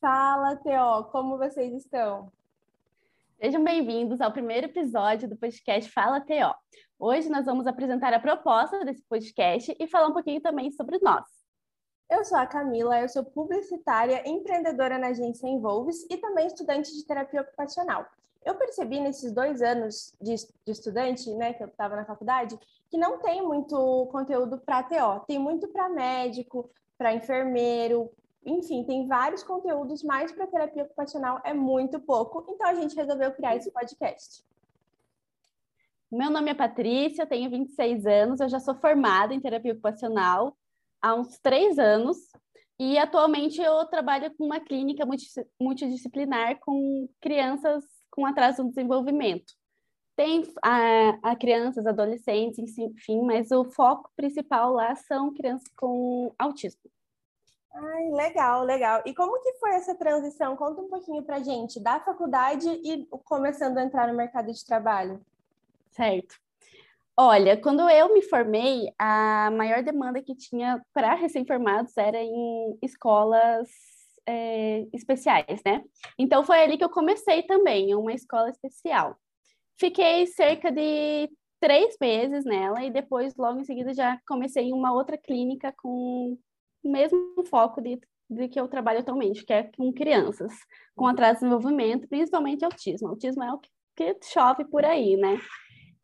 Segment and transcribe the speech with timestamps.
[0.00, 2.30] Fala, Teó, como vocês estão?
[3.40, 6.54] Sejam bem-vindos ao primeiro episódio do podcast Fala TO.
[6.98, 11.24] Hoje nós vamos apresentar a proposta desse podcast e falar um pouquinho também sobre nós.
[12.10, 17.04] Eu sou a Camila, eu sou publicitária, empreendedora na agência Envolves e também estudante de
[17.04, 18.06] terapia ocupacional.
[18.44, 22.58] Eu percebi nesses dois anos de, de estudante, né, que eu estava na faculdade,
[22.90, 28.10] que não tem muito conteúdo para TO, tem muito para médico, para enfermeiro,
[28.46, 33.32] enfim, tem vários conteúdos, mas para terapia ocupacional é muito pouco, então a gente resolveu
[33.32, 34.44] criar esse podcast.
[36.10, 40.56] Meu nome é Patrícia, tenho 26 anos, eu já sou formada em terapia ocupacional
[41.02, 42.16] há uns três anos
[42.78, 45.04] e atualmente eu trabalho com uma clínica
[45.60, 49.52] multidisciplinar com crianças com atraso no desenvolvimento.
[50.14, 56.80] Tem a, a crianças, adolescentes, enfim, mas o foco principal lá são crianças com autismo.
[57.78, 59.02] Ai, legal, legal.
[59.04, 60.56] E como que foi essa transição?
[60.56, 65.20] Conta um pouquinho pra gente, da faculdade e começando a entrar no mercado de trabalho.
[65.90, 66.36] Certo.
[67.18, 73.68] Olha, quando eu me formei, a maior demanda que tinha para recém-formados era em escolas
[74.26, 75.82] é, especiais, né?
[76.18, 79.16] Então foi ali que eu comecei também, uma escola especial.
[79.78, 81.30] Fiquei cerca de
[81.60, 86.38] três meses nela e depois, logo em seguida, já comecei em uma outra clínica com
[86.88, 90.52] mesmo foco de, de que eu trabalho atualmente, que é com crianças
[90.94, 93.08] com atraso de desenvolvimento, principalmente autismo.
[93.08, 95.38] Autismo é o que, que chove por aí, né?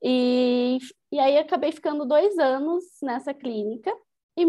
[0.03, 0.79] E,
[1.11, 3.95] e aí acabei ficando dois anos nessa clínica
[4.37, 4.45] e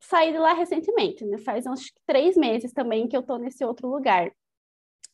[0.00, 1.38] saí de lá recentemente, né?
[1.38, 4.30] Faz uns três meses também que eu tô nesse outro lugar.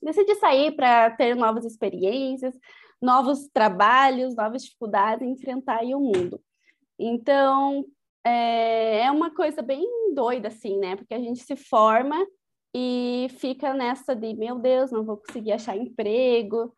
[0.03, 2.55] Decidi sair para ter novas experiências,
[3.01, 6.41] novos trabalhos, novas dificuldades, enfrentar o mundo.
[6.99, 7.85] Então,
[8.25, 9.85] é, é uma coisa bem
[10.15, 10.97] doida, assim, né?
[10.97, 12.17] Porque a gente se forma
[12.75, 16.75] e fica nessa de, meu Deus, não vou conseguir achar emprego.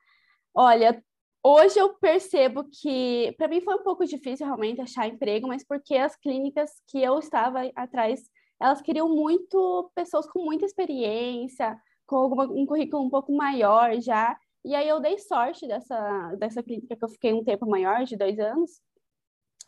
[0.55, 1.03] Olha,
[1.43, 5.97] hoje eu percebo que, para mim foi um pouco difícil realmente achar emprego, mas porque
[5.97, 8.23] as clínicas que eu estava atrás,
[8.61, 14.37] elas queriam muito pessoas com muita experiência, com alguma, um currículo um pouco maior já.
[14.65, 18.17] E aí eu dei sorte dessa, dessa clínica que eu fiquei um tempo maior, de
[18.17, 18.81] dois anos.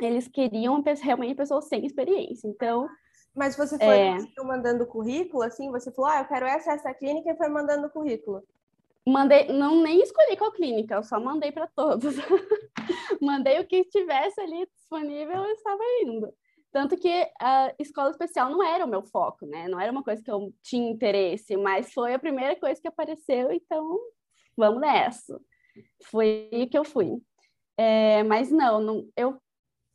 [0.01, 2.49] Eles queriam realmente pessoas sem experiência.
[2.49, 2.89] Então,
[3.37, 4.19] mas você foi é...
[4.45, 5.71] mandando currículo, assim?
[5.71, 8.43] Você falou, ah, eu quero essa, essa clínica e foi mandando currículo.
[9.07, 12.17] Mandei, não nem escolhi qual clínica, eu só mandei para todos.
[13.21, 16.33] mandei o que estivesse ali disponível, eu estava indo.
[16.73, 19.69] Tanto que a escola especial não era o meu foco, né?
[19.69, 23.53] Não era uma coisa que eu tinha interesse, mas foi a primeira coisa que apareceu,
[23.53, 23.99] então
[24.57, 25.39] vamos nessa.
[26.05, 27.23] Foi que eu fui.
[27.77, 29.39] É, mas não, não eu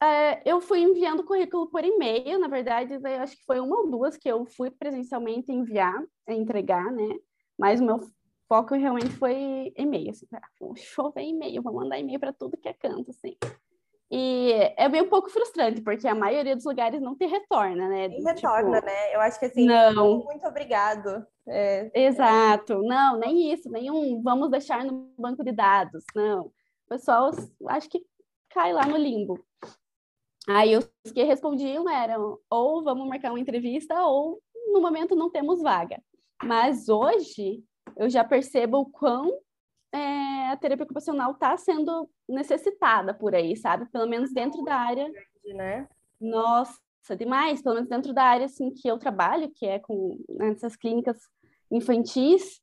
[0.01, 4.17] é, eu fui enviando currículo por e-mail, na verdade, acho que foi uma ou duas
[4.17, 7.19] que eu fui presencialmente enviar, entregar, né?
[7.57, 7.99] Mas o meu
[8.47, 10.41] foco realmente foi e-mail, assim, ah,
[10.75, 13.37] chover e-mail, vou mandar e-mail para tudo que é canto, assim.
[14.09, 18.09] E é bem um pouco frustrante, porque a maioria dos lugares não te retorna, né?
[18.09, 19.15] Nem retorna, tipo, né?
[19.15, 20.23] Eu acho que assim, não.
[20.25, 21.25] muito obrigado.
[21.47, 21.91] É...
[21.93, 26.47] Exato, não, nem isso, nenhum vamos deixar no banco de dados, não.
[26.47, 27.31] O pessoal,
[27.69, 28.03] acho que
[28.49, 29.39] cai lá no limbo.
[30.47, 34.41] Aí os que respondiam eram ou vamos marcar uma entrevista ou
[34.71, 36.01] no momento não temos vaga.
[36.43, 37.63] Mas hoje
[37.97, 39.31] eu já percebo o quão
[39.93, 43.89] é, a terapia ocupacional está sendo necessitada por aí, sabe?
[43.91, 45.07] Pelo menos dentro da área.
[45.45, 45.87] Né?
[46.19, 46.79] Nossa,
[47.17, 47.61] demais.
[47.61, 51.17] Pelo menos dentro da área assim, que eu trabalho, que é com né, essas clínicas
[51.71, 52.61] infantis,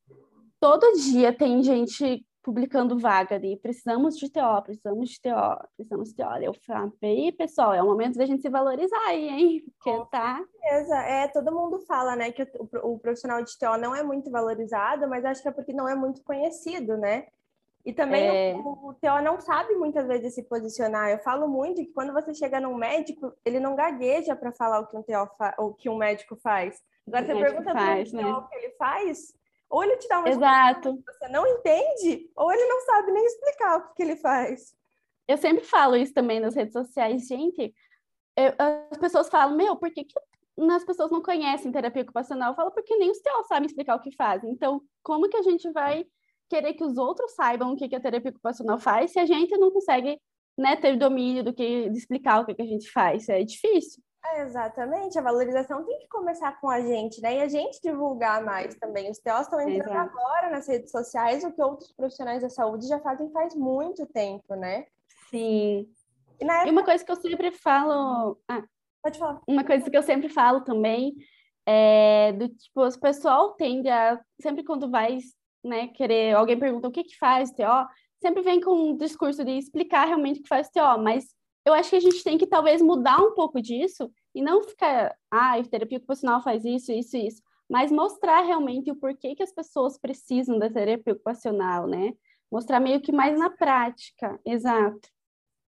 [0.59, 6.15] todo dia tem gente publicando vaga de precisamos de TO, precisamos de TO, precisamos de
[6.15, 6.35] TO.
[6.41, 9.63] Eu falei, pessoal, é o momento da gente se valorizar aí, hein?
[9.77, 10.43] Porque Com tá.
[10.59, 10.95] Certeza.
[10.95, 15.07] É, todo mundo fala, né, que o, o, profissional de TO não é muito valorizado,
[15.07, 17.27] mas acho que é porque não é muito conhecido, né?
[17.85, 18.55] E também é...
[18.55, 21.11] o, o TO não sabe muitas vezes se posicionar.
[21.11, 24.87] Eu falo muito que quando você chega num médico, ele não gagueja para falar o
[24.87, 25.53] que um TO fa...
[25.59, 26.81] o que um médico faz.
[27.07, 28.33] Agora você pergunta para o né?
[28.33, 29.35] o que ele faz,
[29.69, 30.97] ou ele te dá uma Exato.
[30.97, 34.73] que você não entende, ou ele não sabe nem explicar o que, que ele faz.
[35.27, 37.73] Eu sempre falo isso também nas redes sociais, gente.
[38.35, 38.53] Eu,
[38.91, 40.15] as pessoas falam, meu, por que, que
[40.71, 42.51] as pessoas não conhecem terapia ocupacional?
[42.51, 44.49] Eu falo, porque nem os teólogos sabem explicar o que fazem.
[44.49, 46.05] Então, como que a gente vai
[46.49, 49.55] querer que os outros saibam o que, que a terapia ocupacional faz se a gente
[49.57, 50.19] não consegue
[50.57, 53.29] né, ter domínio do que de explicar o que, que a gente faz?
[53.29, 54.03] É difícil.
[54.25, 57.37] É, exatamente, a valorização tem que começar com a gente, né?
[57.37, 59.09] E a gente divulgar mais também.
[59.09, 60.17] Os TOs estão entrando Exato.
[60.17, 64.55] agora nas redes sociais, o que outros profissionais da saúde já fazem faz muito tempo,
[64.55, 64.85] né?
[65.29, 65.89] Sim.
[66.39, 66.67] E, época...
[66.67, 68.37] e uma coisa que eu sempre falo.
[68.47, 68.63] Ah,
[69.01, 69.41] Pode falar.
[69.47, 71.15] Uma coisa que eu sempre falo também
[71.65, 75.19] é, do tipo, o pessoal tende a, sempre quando vai,
[75.63, 77.87] né, querer, alguém pergunta o que que faz TO,
[78.21, 81.25] sempre vem com um discurso de explicar realmente o que faz TO, mas
[81.69, 85.15] eu acho que a gente tem que talvez mudar um pouco disso e não ficar,
[85.31, 89.97] ah, terapia ocupacional faz isso, isso, isso, mas mostrar realmente o porquê que as pessoas
[89.97, 92.13] precisam da terapia ocupacional, né?
[92.51, 95.07] Mostrar meio que mais na prática, exato.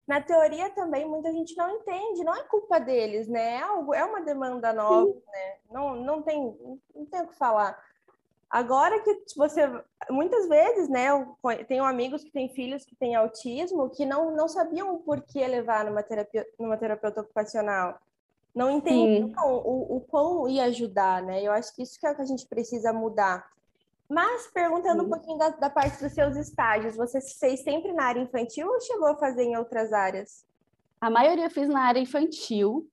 [0.06, 3.54] Na teoria também muita gente não entende, não é culpa deles, né?
[3.54, 5.22] É algo, é uma demanda nova, Sim.
[5.32, 5.56] né?
[5.70, 6.38] Não, não tem,
[6.94, 7.76] não tem o que falar.
[8.48, 9.62] Agora que você,
[10.08, 14.48] muitas vezes, né, eu tenho amigos que têm filhos que têm autismo que não, não
[14.48, 17.98] sabiam o porquê levar numa terapia, numa terapeuta ocupacional.
[18.54, 21.42] Não entendiam o, o quão ia ajudar, né?
[21.42, 23.44] Eu acho que isso que é o que a gente precisa mudar.
[24.08, 25.06] Mas, perguntando Sim.
[25.06, 28.80] um pouquinho da, da, parte dos seus estágios, você fez sempre na área infantil ou
[28.80, 30.46] chegou a fazer em outras áreas?
[31.00, 32.88] A maioria eu fiz na área infantil.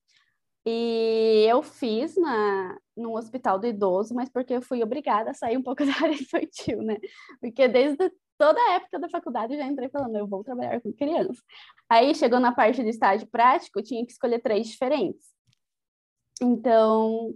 [0.65, 5.57] E eu fiz na, no hospital do idoso, mas porque eu fui obrigada a sair
[5.57, 6.97] um pouco da área infantil, né?
[7.41, 10.93] Porque desde toda a época da faculdade eu já entrei falando, eu vou trabalhar com
[10.93, 11.43] crianças.
[11.89, 15.27] Aí chegou na parte de estágio prático, eu tinha que escolher três diferentes.
[16.41, 17.35] Então,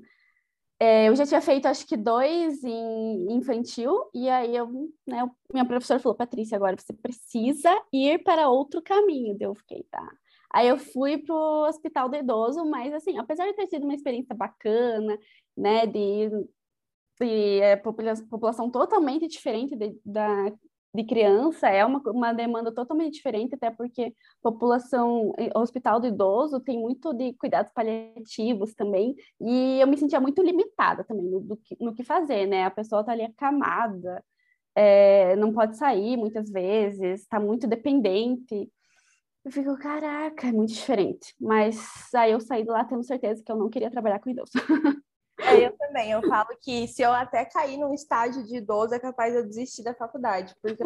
[0.80, 4.68] é, eu já tinha feito acho que dois em infantil, e aí eu,
[5.08, 9.36] né, minha professora falou, Patrícia, agora você precisa ir para outro caminho.
[9.40, 10.08] Eu fiquei, tá.
[10.54, 11.36] Aí eu fui pro
[11.68, 15.18] hospital do idoso, mas assim, apesar de ter sido uma experiência bacana,
[15.56, 16.30] né, de,
[17.20, 20.52] de é, população, totalmente diferente de, da,
[20.94, 26.80] de criança, é uma, uma demanda totalmente diferente, até porque população, hospital do idoso tem
[26.80, 31.94] muito de cuidados paliativos também, e eu me sentia muito limitada também no, do, no
[31.94, 34.24] que fazer, né, a pessoa tá ali acamada,
[34.76, 38.72] é, não pode sair muitas vezes, está muito dependente,
[39.48, 41.34] eu fico, caraca, é muito diferente.
[41.40, 41.78] Mas
[42.14, 44.52] aí eu saí de lá tendo certeza que eu não queria trabalhar com idoso.
[45.40, 46.12] É, eu também.
[46.12, 49.46] Eu falo que se eu até cair num estágio de idoso, é capaz de eu
[49.46, 50.56] desistir da faculdade.
[50.62, 50.84] Porque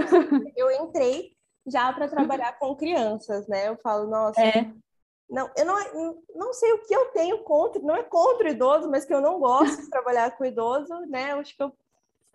[0.55, 1.31] eu entrei
[1.65, 3.69] já para trabalhar com crianças, né?
[3.69, 4.41] Eu falo, nossa.
[4.41, 4.71] É.
[5.29, 8.89] Não, eu não, não sei o que eu tenho contra, não é contra o idoso,
[8.89, 11.31] mas que eu não gosto de trabalhar com idoso, né?
[11.31, 11.73] Eu acho que eu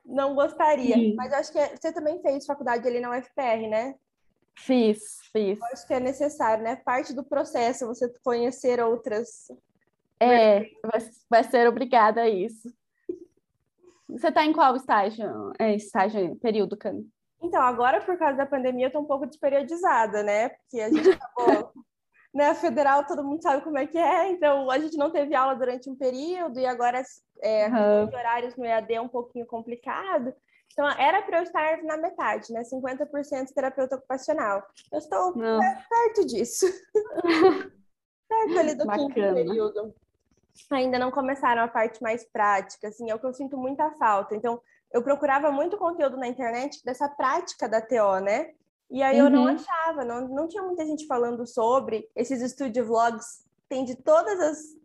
[0.04, 0.94] não gostaria.
[0.94, 1.14] Sim.
[1.14, 3.94] Mas acho que é, você também fez faculdade ali na UFPR, né?
[4.58, 5.58] Fiz, fiz.
[5.58, 6.76] Eu acho que é necessário, né?
[6.76, 9.48] Parte do processo, você conhecer outras.
[10.18, 12.72] É, vai, vai ser obrigada a isso.
[14.08, 15.52] Você está em qual estágio?
[15.58, 17.08] É, estágio, período, Cami?
[17.42, 20.48] Então, agora, por causa da pandemia, eu estou um pouco desperiodizada, né?
[20.48, 21.72] Porque a gente acabou.
[22.36, 25.56] né, federal, todo mundo sabe como é que é, então a gente não teve aula
[25.56, 27.02] durante um período e agora
[27.40, 28.04] é, uhum.
[28.08, 30.34] horários no EAD é um pouquinho complicado.
[30.72, 32.62] Então, era para eu estar na metade, né?
[32.62, 34.62] 50% terapeuta ocupacional.
[34.92, 36.66] Eu estou perto disso.
[38.28, 39.08] perto ali do Bacana.
[39.08, 39.94] quinto período.
[40.70, 44.34] Ainda não começaram a parte mais prática, assim, é o que eu sinto muita falta.
[44.34, 44.60] Então,
[44.92, 48.52] eu procurava muito conteúdo na internet dessa prática da TO, né?
[48.90, 49.48] E aí eu não uhum.
[49.48, 52.08] achava, não, não tinha muita gente falando sobre.
[52.14, 54.76] Esses estúdio vlogs tem de todas as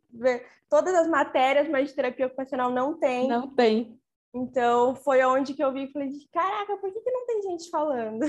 [0.70, 3.28] todas as matérias, mas de terapia ocupacional não tem.
[3.28, 4.01] Não tem.
[4.34, 7.70] Então, foi onde que eu vi e falei, caraca, por que, que não tem gente
[7.70, 8.26] falando?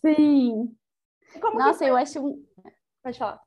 [0.00, 0.76] Sim.
[1.54, 2.20] Nossa, eu acho...
[3.02, 3.40] Pode falar.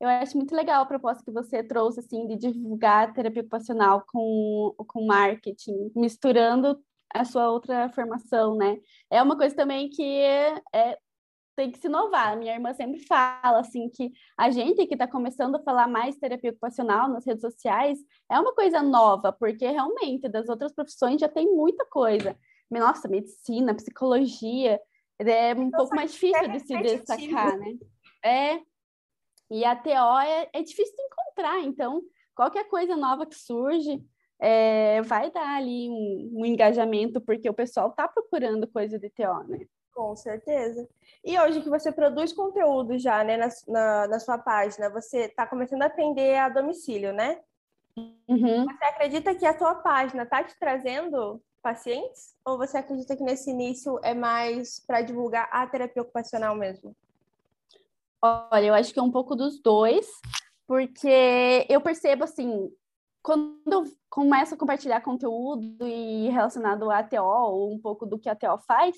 [0.00, 4.04] Eu acho muito legal a proposta que você trouxe, assim, de divulgar a terapia ocupacional
[4.06, 6.80] com, com marketing, misturando
[7.12, 8.78] a sua outra formação, né?
[9.10, 10.20] É uma coisa também que
[10.72, 10.98] é
[11.58, 12.36] tem que se inovar.
[12.36, 16.50] Minha irmã sempre fala assim que a gente que está começando a falar mais terapia
[16.50, 17.98] ocupacional nas redes sociais
[18.30, 22.38] é uma coisa nova, porque realmente das outras profissões já tem muita coisa.
[22.70, 24.80] Nossa, medicina, psicologia,
[25.18, 27.76] é um Nossa, pouco mais difícil é de se destacar, né?
[28.24, 28.60] É.
[29.50, 32.02] E a TO é, é difícil de encontrar, então
[32.36, 34.00] qualquer coisa nova que surge
[34.40, 39.42] é, vai dar ali um, um engajamento, porque o pessoal está procurando coisa de TO,
[39.48, 39.66] né?
[39.98, 40.88] Com certeza.
[41.24, 45.44] E hoje que você produz conteúdo já, né, na, na, na sua página, você está
[45.44, 47.40] começando a atender a domicílio, né?
[48.28, 48.64] Uhum.
[48.64, 52.36] Você acredita que a tua página está te trazendo pacientes?
[52.44, 56.94] Ou você acredita que nesse início é mais para divulgar a terapia ocupacional mesmo?
[58.22, 60.06] Olha, eu acho que é um pouco dos dois,
[60.64, 62.72] porque eu percebo assim,
[63.20, 68.28] quando eu começo a compartilhar conteúdo e relacionado à TO, ou um pouco do que
[68.28, 68.96] a TO faz,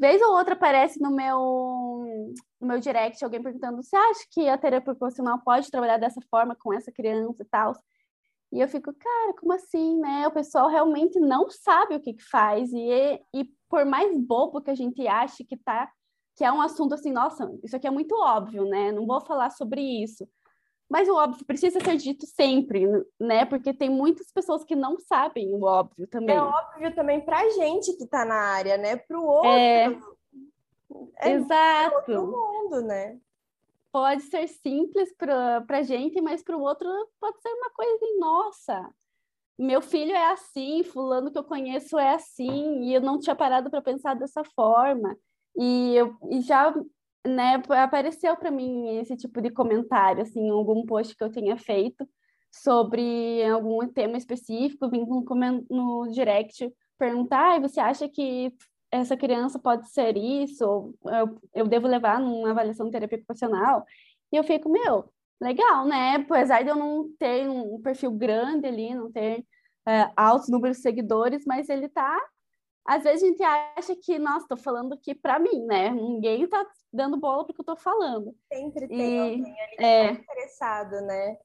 [0.00, 4.56] Vez ou outra aparece no meu, no meu direct alguém perguntando: você acha que a
[4.56, 7.74] terapia profissional pode trabalhar dessa forma com essa criança e tal?
[8.50, 10.26] E eu fico, cara, como assim, né?
[10.26, 12.72] O pessoal realmente não sabe o que, que faz.
[12.72, 15.92] E, e por mais bobo que a gente ache que tá,
[16.34, 18.90] que é um assunto assim, nossa, isso aqui é muito óbvio, né?
[18.90, 20.26] Não vou falar sobre isso.
[20.90, 22.84] Mas o óbvio precisa ser dito sempre,
[23.18, 23.44] né?
[23.44, 26.34] Porque tem muitas pessoas que não sabem o óbvio também.
[26.34, 28.96] É óbvio também para a gente que está na área, né?
[28.96, 29.48] Para o outro.
[29.48, 29.84] É...
[31.18, 32.10] é Exato.
[32.10, 33.16] Mundo, né?
[33.92, 36.88] Pode ser simples para a gente, mas para o outro
[37.20, 38.90] pode ser uma coisa de nossa.
[39.56, 43.70] Meu filho é assim, fulano que eu conheço é assim, e eu não tinha parado
[43.70, 45.16] para pensar dessa forma.
[45.56, 46.74] E, eu, e já
[47.26, 51.56] né, apareceu para mim esse tipo de comentário, assim, em algum post que eu tenha
[51.56, 52.08] feito
[52.50, 55.06] sobre algum tema específico, vim
[55.70, 58.52] no, direct perguntar, ah, você acha que
[58.90, 60.64] essa criança pode ser isso?
[60.66, 63.84] Ou eu, eu devo levar numa avaliação de terapia ocupacional?
[64.32, 65.10] E eu fico, meu,
[65.40, 66.16] legal, né?
[66.16, 69.44] Apesar de eu não ter um perfil grande ali, não ter
[69.86, 72.18] é, altos números de seguidores, mas ele tá
[72.84, 75.90] às vezes a gente acha que, nossa, estou falando aqui para mim, né?
[75.90, 78.34] Ninguém está dando bola porque eu estou falando.
[78.52, 81.38] Sempre tem e, alguém ali que é, tá interessado, né?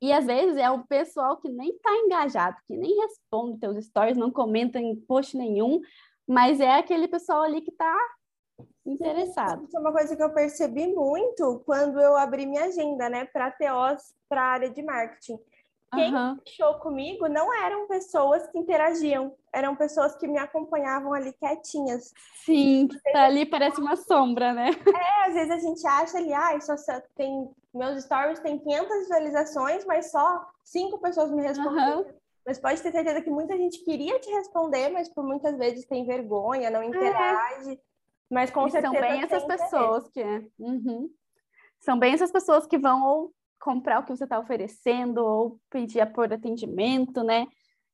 [0.00, 4.16] E às vezes é o pessoal que nem está engajado, que nem responde teus stories,
[4.16, 5.80] não comenta em post nenhum,
[6.26, 7.96] mas é aquele pessoal ali que está
[8.84, 9.64] interessado.
[9.64, 13.52] Isso é uma coisa que eu percebi muito quando eu abri minha agenda, né, para
[13.52, 15.38] TOs para a área de marketing.
[15.94, 16.38] Quem uhum.
[16.42, 22.14] fechou comigo não eram pessoas que interagiam, eram pessoas que me acompanhavam ali quietinhas.
[22.44, 24.70] Sim, tá ali parece uma sombra, né?
[24.70, 26.74] É, às vezes a gente acha ali, ah, só
[27.14, 31.94] tem meus stories tem 500 visualizações, mas só cinco pessoas me respondem.
[31.94, 32.04] Uhum.
[32.44, 36.04] Mas pode ter certeza que muita gente queria te responder, mas por muitas vezes tem
[36.04, 37.72] vergonha, não interage.
[37.72, 37.78] É.
[38.30, 38.92] Mas com e certeza.
[38.92, 40.22] São bem essas pessoas que.
[40.58, 41.10] Uhum.
[41.80, 43.30] São bem essas pessoas que vão
[43.62, 47.46] comprar o que você está oferecendo ou pedir por atendimento, né?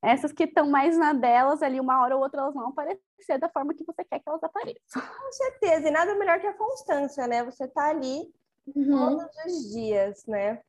[0.02, 3.48] Essas que estão mais na delas ali, uma hora ou outra, elas vão aparecer da
[3.48, 5.02] forma que você quer que elas apareçam.
[5.02, 7.44] Com certeza, e nada melhor que a constância, né?
[7.44, 8.32] Você tá ali
[8.74, 9.16] uhum.
[9.18, 10.62] todos os dias, né?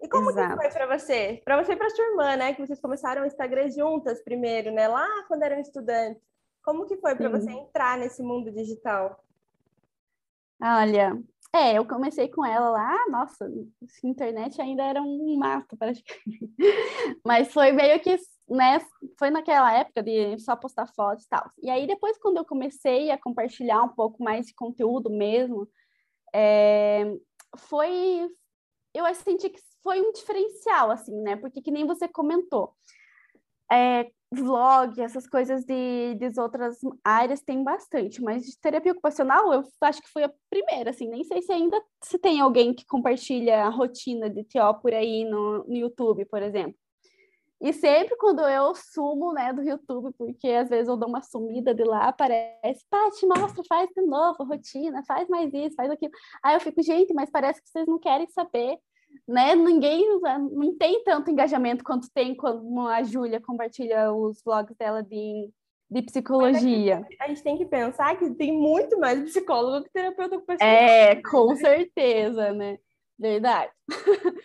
[0.00, 0.54] E como Exato.
[0.54, 1.42] que foi para você?
[1.44, 2.54] Para você e para sua irmã, né?
[2.54, 4.86] Que vocês começaram o Instagram juntas primeiro, né?
[4.86, 6.22] Lá quando eram estudantes.
[6.62, 9.22] Como que foi para você entrar nesse mundo digital?
[10.60, 11.18] Olha,
[11.54, 13.48] é, eu comecei com ela lá, nossa,
[14.02, 16.52] internet ainda era um mato, praticamente.
[17.24, 18.16] Mas foi meio que,
[18.48, 18.80] né,
[19.16, 21.48] foi naquela época de só postar fotos e tal.
[21.62, 25.68] E aí depois, quando eu comecei a compartilhar um pouco mais de conteúdo mesmo,
[26.34, 27.04] é,
[27.56, 28.28] foi,
[28.92, 32.74] eu senti que foi um diferencial, assim, né, porque que nem você comentou,
[33.70, 39.64] é, vlog, essas coisas de, de outras áreas tem bastante, mas de terapia ocupacional eu
[39.80, 43.64] acho que foi a primeira, assim, nem sei se ainda se tem alguém que compartilha
[43.64, 46.76] a rotina de TO por aí no, no YouTube, por exemplo.
[47.60, 51.74] E sempre quando eu sumo, né, do YouTube, porque às vezes eu dou uma sumida
[51.74, 56.12] de lá, aparece, Paty, mostra, faz de novo rotina, faz mais isso, faz aquilo.
[56.42, 58.78] Aí eu fico, gente, mas parece que vocês não querem saber
[59.26, 59.54] né?
[59.54, 65.50] Ninguém não tem tanto engajamento quanto tem quando a Júlia compartilha os vlogs dela de,
[65.90, 67.06] de psicologia.
[67.20, 70.74] A gente tem que pensar que tem muito mais psicólogo que terapeuta ocupacional.
[70.74, 72.78] É, com certeza, né?
[73.18, 73.72] Verdade.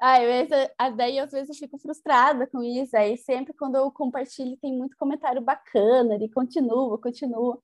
[0.00, 0.48] aí,
[0.96, 2.96] daí, às vezes, eu fico frustrada com isso.
[2.96, 7.60] Aí, sempre quando eu compartilho, tem muito comentário bacana, de continua, continua.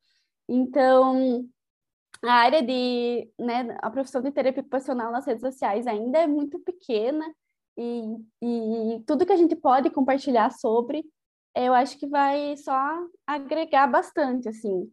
[0.49, 1.49] Então,
[2.27, 6.59] a área de, né, a profissão de terapia ocupacional nas redes sociais ainda é muito
[6.61, 7.25] pequena
[7.77, 11.05] e, e tudo que a gente pode compartilhar sobre,
[11.55, 12.77] eu acho que vai só
[13.27, 14.91] agregar bastante, assim,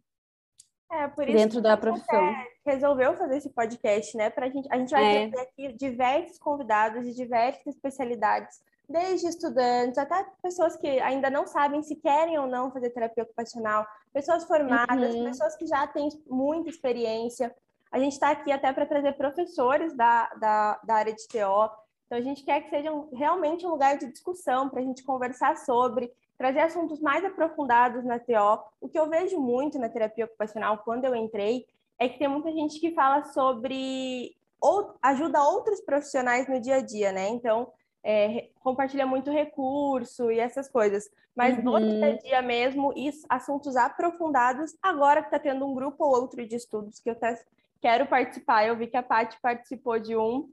[0.92, 2.36] é, por isso dentro da profissão.
[2.66, 4.30] resolveu fazer esse podcast, né?
[4.30, 5.30] Pra gente, a gente vai é.
[5.30, 8.60] ter aqui diversos convidados de diversas especialidades
[8.92, 13.86] desde estudantes até pessoas que ainda não sabem se querem ou não fazer terapia ocupacional,
[14.14, 15.26] pessoas formadas, uhum.
[15.26, 17.54] pessoas que já têm muita experiência.
[17.92, 21.70] A gente está aqui até para trazer professores da, da, da área de TO.
[22.06, 25.58] Então, a gente quer que seja realmente um lugar de discussão para a gente conversar
[25.58, 28.64] sobre, trazer assuntos mais aprofundados na TO.
[28.82, 31.66] O que eu vejo muito na terapia ocupacional quando eu entrei
[31.98, 36.82] é que tem muita gente que fala sobre ou ajuda outros profissionais no dia a
[36.82, 37.30] dia, né?
[37.30, 37.72] Então,
[38.04, 41.10] é, compartilha muito recurso e essas coisas.
[41.36, 41.64] Mas uhum.
[41.64, 46.12] no dia a dia mesmo, e assuntos aprofundados, agora que está tendo um grupo ou
[46.12, 47.40] outro de estudos que eu até
[47.82, 50.50] quero participar, eu vi que a Paty participou de um.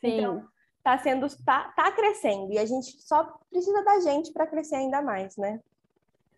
[0.00, 0.18] Sim.
[0.18, 0.48] Então,
[0.82, 5.00] tá sendo, tá, tá crescendo, e a gente só precisa da gente para crescer ainda
[5.00, 5.60] mais, né?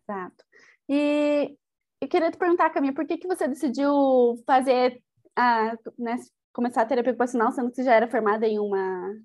[0.02, 0.44] Exato.
[0.88, 1.56] E
[2.00, 5.02] eu queria te perguntar, Camila, por que, que você decidiu fazer
[5.34, 6.16] a, né,
[6.52, 9.16] começar a terapia ocupacional, sendo que você já era formada em uma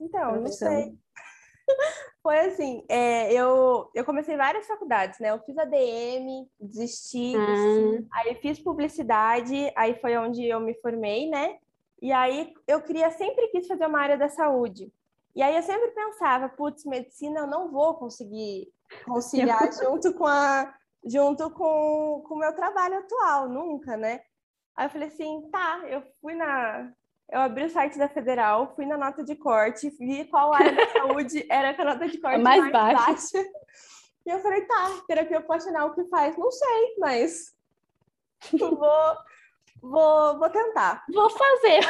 [0.00, 0.96] então, não sei.
[2.22, 5.30] Foi assim, é, eu, eu comecei várias faculdades, né?
[5.30, 8.02] Eu fiz ADM, desisti, ah.
[8.12, 11.58] aí fiz publicidade, aí foi onde eu me formei, né?
[12.00, 14.90] E aí eu queria, sempre quis fazer uma área da saúde.
[15.34, 18.72] E aí eu sempre pensava, putz, medicina eu não vou conseguir
[19.04, 20.74] conciliar junto com a
[21.06, 24.22] junto com o meu trabalho atual, nunca, né?
[24.74, 26.90] Aí eu falei assim, tá, eu fui na
[27.30, 30.86] eu abri o site da Federal, fui na nota de corte, vi qual área da
[30.92, 33.06] saúde era a nota de corte mais, mais baixa.
[33.06, 33.50] baixa.
[34.26, 36.36] E eu falei, tá, terapia ocupacional o que faz?
[36.36, 37.54] Não sei, mas
[38.52, 39.16] vou,
[39.82, 41.04] vou, vou tentar.
[41.12, 41.80] Vou fazer.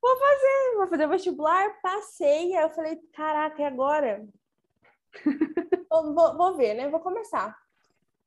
[0.00, 2.56] Vou fazer, vou fazer o vestibular, passei.
[2.56, 4.26] Aí eu falei, caraca, e agora?
[5.90, 6.88] vou, vou, vou ver, né?
[6.88, 7.56] Vou começar.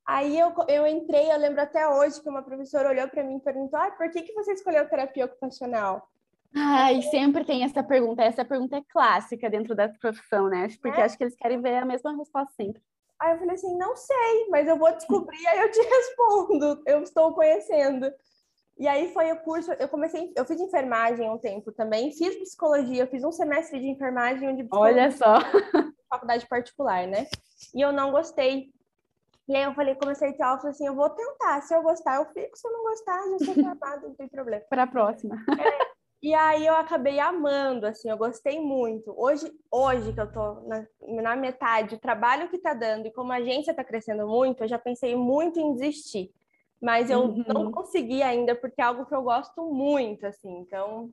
[0.06, 3.42] Aí eu, eu entrei, eu lembro até hoje que uma professora olhou para mim e
[3.42, 6.08] perguntou: ah, por que, que você escolheu terapia ocupacional?
[6.56, 8.24] Ai, sempre tem essa pergunta.
[8.24, 10.68] Essa pergunta é clássica dentro da profissão, né?
[10.82, 11.04] Porque é?
[11.04, 12.82] acho que eles querem ver a mesma resposta sempre.
[13.20, 16.82] Aí eu falei assim, não sei, mas eu vou descobrir, aí eu te respondo.
[16.86, 18.12] Eu estou conhecendo.
[18.78, 23.08] E aí foi o curso, eu comecei, eu fiz enfermagem um tempo também, fiz psicologia,
[23.08, 25.36] fiz um semestre de enfermagem onde Olha só.
[26.10, 27.26] Faculdade particular, né?
[27.74, 28.70] E eu não gostei.
[29.48, 31.82] E aí eu falei, comecei a ter aula, falei assim, eu vou tentar, se eu
[31.84, 34.64] gostar eu fico, se eu não gostar, já sou formada, não tem problema.
[34.70, 35.36] Para a próxima.
[35.58, 35.95] É,
[36.26, 39.14] e aí eu acabei amando, assim, eu gostei muito.
[39.16, 40.84] Hoje, hoje que eu tô na,
[41.22, 44.68] na metade, o trabalho que tá dando e como a agência tá crescendo muito, eu
[44.68, 46.32] já pensei muito em desistir.
[46.82, 47.44] Mas eu uhum.
[47.48, 50.52] não consegui ainda, porque é algo que eu gosto muito, assim.
[50.62, 51.12] Então,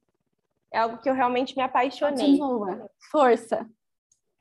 [0.72, 2.38] é algo que eu realmente me apaixonei.
[2.38, 2.90] Continua.
[3.10, 3.68] Força.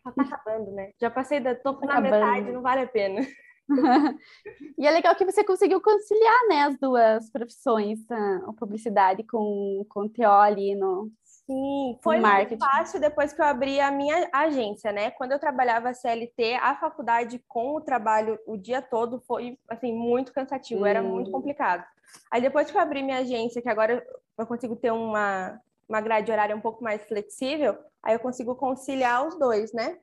[0.05, 0.93] Já tá acabando, né?
[1.01, 2.11] Já passei da tô tá na acabando.
[2.11, 3.27] metade, não vale a pena.
[4.77, 10.01] e é legal que você conseguiu conciliar, né, as duas profissões, a publicidade com, com
[10.01, 11.11] o TO ali no,
[11.51, 15.11] Sim, foi muito fácil depois que eu abri a minha agência, né?
[15.11, 20.31] Quando eu trabalhava CLT, a faculdade com o trabalho o dia todo foi, assim, muito
[20.31, 20.85] cansativo, hum.
[20.85, 21.83] era muito complicado.
[22.31, 24.05] Aí depois que eu abri minha agência, que agora
[24.37, 25.59] eu consigo ter uma,
[25.89, 29.97] uma grade horária um pouco mais flexível, aí eu consigo conciliar os dois, né?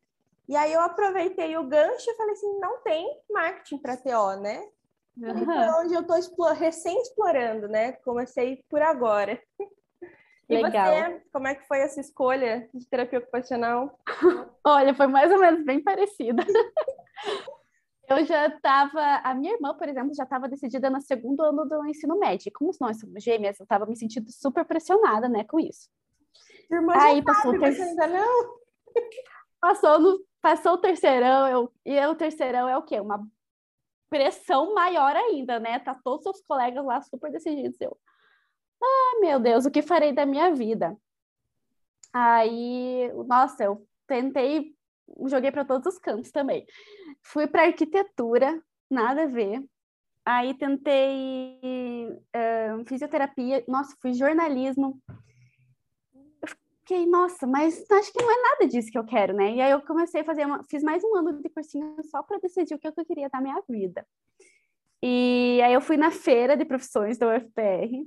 [0.48, 4.66] E aí eu aproveitei o gancho e falei assim, não tem marketing para TO, né?
[5.18, 5.42] Uhum.
[5.42, 6.58] Então, onde eu estou explore...
[6.58, 7.92] recém-explorando, né?
[7.92, 9.40] Comecei por agora.
[10.48, 10.86] E Legal.
[10.86, 13.98] você, como é que foi essa escolha de terapia ocupacional?
[14.64, 16.42] Olha, foi mais ou menos bem parecida.
[18.08, 21.84] eu já estava, a minha irmã, por exemplo, já estava decidida no segundo ano do
[21.84, 22.50] ensino médio.
[22.54, 25.90] Como nós somos gêmeas, eu estava me sentindo super pressionada, né, com isso.
[26.70, 27.90] Irmã Aí passou sabe, terceiro.
[27.90, 28.58] Ainda não?
[29.60, 33.00] Passou no Passou o terceirão, eu, e o terceirão é o quê?
[33.00, 33.26] Uma
[34.08, 35.78] pressão maior ainda, né?
[35.78, 37.80] Tá todos os seus colegas lá super decididos.
[37.80, 37.98] Eu,
[38.82, 40.96] ah, meu Deus, o que farei da minha vida?
[42.12, 44.74] Aí, nossa, eu tentei,
[45.26, 46.66] joguei para todos os cantos também.
[47.22, 49.62] Fui para arquitetura, nada a ver.
[50.24, 51.58] Aí tentei
[52.12, 55.00] uh, fisioterapia, nossa, fui jornalismo
[56.88, 59.54] fiquei, nossa, mas acho que não é nada disso que eu quero, né?
[59.54, 62.38] E aí eu comecei a fazer, uma, fiz mais um ano de cursinho só para
[62.38, 64.06] decidir o que eu queria da minha vida.
[65.02, 68.06] E aí eu fui na feira de profissões da UFPR.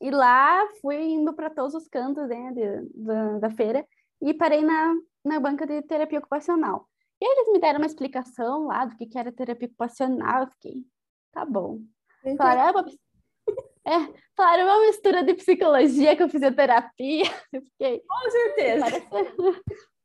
[0.00, 3.86] E lá fui indo para todos os cantos né, de, da, da feira
[4.20, 6.88] e parei na, na banca de terapia ocupacional.
[7.20, 10.42] E eles me deram uma explicação lá do que, que era terapia ocupacional.
[10.42, 10.84] Eu fiquei,
[11.32, 11.80] tá bom.
[12.36, 12.96] Falaram, ah, é,
[14.36, 17.24] falaram uma mistura de psicologia com fisioterapia.
[17.52, 18.00] Eu fiquei.
[18.00, 18.84] Com certeza.
[19.08, 19.62] Parece...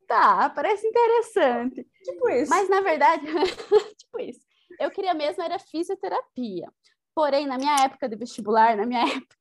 [0.08, 1.88] Tá, parece interessante.
[2.04, 2.50] Tipo isso.
[2.50, 3.26] Mas, na verdade,
[3.98, 4.42] tipo isso.
[4.80, 6.68] Eu queria mesmo era fisioterapia.
[7.16, 9.38] Porém, na minha época de vestibular, na minha época,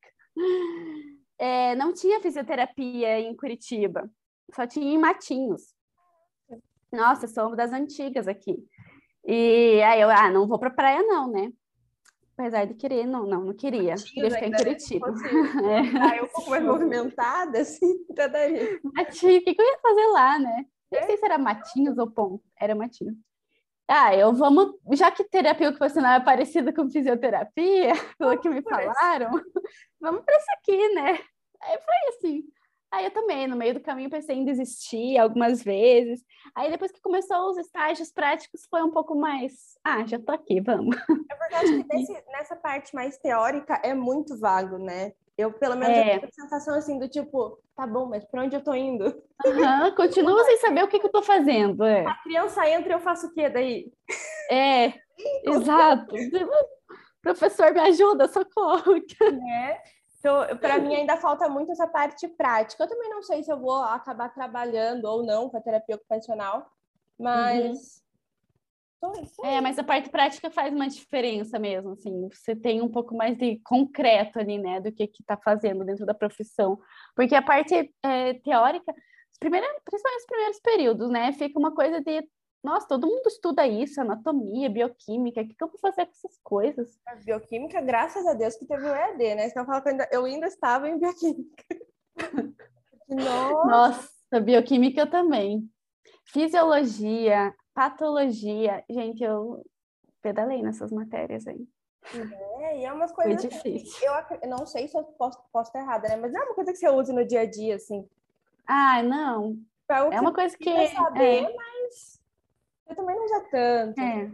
[1.39, 4.11] é, não tinha fisioterapia em Curitiba.
[4.55, 5.75] Só tinha em Matinhos.
[6.93, 8.57] Nossa, sou das antigas aqui.
[9.25, 11.53] E aí eu, ah, não vou pra praia não, né?
[12.41, 13.95] Apesar de querer, não, não, não queria.
[13.97, 14.57] queria ficar em né?
[14.57, 15.13] Curitiba.
[16.11, 16.21] É.
[16.21, 18.81] Eu um pouco mais movimentada, assim, então daí.
[18.83, 20.65] Matinho, o que, que eu ia fazer lá, né?
[20.91, 21.07] Nem é?
[21.07, 22.43] sei se era Matinhos ou Ponto.
[22.59, 23.15] Era Matinho.
[23.87, 24.75] Ah, eu vamos.
[24.93, 29.31] Já que terapia ocupacional é parecida com fisioterapia, pelo que me falaram,
[30.01, 31.19] vamos para isso aqui, né?
[31.63, 32.45] Aí foi assim.
[32.93, 36.25] Aí eu também, no meio do caminho, pensei em desistir algumas vezes.
[36.57, 40.61] Aí depois que começou os estágios práticos, foi um pouco mais, ah, já tô aqui,
[40.61, 40.97] vamos.
[41.31, 45.13] É verdade que nesse, nessa parte mais teórica é muito vago, né?
[45.39, 46.17] Eu, pelo menos, é.
[46.17, 49.05] eu tenho a sensação assim do tipo, tá bom, mas para onde eu tô indo?
[49.07, 51.85] Uhum, continuo sem saber o que, que eu tô fazendo.
[51.85, 52.05] É.
[52.05, 53.91] A criança entra e eu faço o quê daí?
[54.51, 54.93] É,
[55.47, 56.15] exato.
[57.23, 58.97] Professor, me ajuda, socorro.
[58.97, 59.81] É.
[60.21, 62.85] Então, para mim ainda falta muito essa parte prática.
[62.85, 66.71] Eu também não sei se eu vou acabar trabalhando ou não com a terapia ocupacional,
[67.19, 68.11] mas uhum.
[69.45, 73.35] É, mas a parte prática faz uma diferença mesmo, assim, você tem um pouco mais
[73.39, 76.79] de concreto ali, né, do que que tá fazendo dentro da profissão,
[77.17, 78.95] porque a parte é, teórica,
[79.39, 82.29] primeira, principalmente os primeiros períodos, né, fica uma coisa de,
[82.63, 86.39] nossa, todo mundo estuda isso, anatomia, bioquímica, o que que eu vou fazer com essas
[86.43, 86.99] coisas?
[87.07, 89.93] A bioquímica, graças a Deus que teve o EAD, né, senão eu falo que eu
[89.93, 91.65] ainda, eu ainda estava em bioquímica.
[93.09, 93.67] nossa.
[93.67, 95.69] nossa, bioquímica também.
[96.25, 98.85] Fisiologia, patologia.
[98.89, 99.65] Gente, eu
[100.21, 101.67] pedalei nessas matérias aí.
[102.61, 103.41] É, e é umas coisas.
[103.41, 104.01] Foi difícil.
[104.29, 106.17] Que eu não sei se eu posso, posso estar errada, né?
[106.17, 108.09] Mas não é uma coisa que você usa no dia a dia, assim.
[108.67, 109.59] Ah, não.
[109.89, 110.89] É, é uma coisa que.
[110.89, 111.55] Saber, é.
[111.55, 112.20] mas
[112.91, 114.01] eu também não usa tanto.
[114.01, 114.31] É.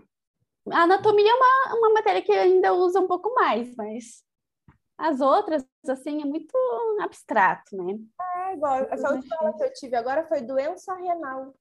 [0.72, 4.24] A anatomia é uma, uma matéria que ainda usa um pouco mais, mas
[4.98, 6.56] as outras, assim, é muito
[7.00, 7.98] abstrato, né?
[8.20, 8.78] É, igual.
[8.90, 11.54] Essa última aula que eu tive agora foi doença renal.